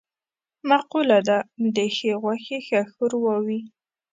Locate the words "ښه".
2.67-2.79